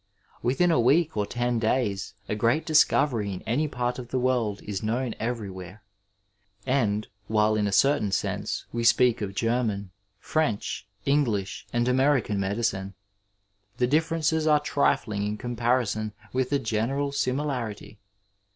Within 0.41 0.71
a 0.71 0.79
week 0.79 1.15
or 1.15 1.27
ten 1.27 1.59
days 1.59 2.15
a 2.27 2.33
great 2.35 2.65
discovery 2.65 3.31
in 3.33 3.43
any 3.43 3.67
part 3.67 3.99
of 3.99 4.07
the 4.07 4.17
world 4.17 4.59
is 4.63 4.81
known 4.81 5.13
everywhere, 5.19 5.83
and, 6.65 7.07
while 7.27 7.53
in 7.55 7.67
a 7.67 7.71
certain 7.71 8.11
sense 8.11 8.65
we 8.73 8.83
speak 8.83 9.21
of 9.21 9.35
German, 9.35 9.91
French, 10.17 10.87
English, 11.05 11.67
and 11.71 11.87
American 11.87 12.39
medicine, 12.39 12.95
the 13.77 13.85
differences 13.85 14.47
are 14.47 14.59
trifling 14.59 15.21
in 15.21 15.37
comparison 15.37 16.13
with 16.33 16.49
the 16.49 16.57
general 16.57 17.11
simi 17.11 17.43
larity. 17.43 17.97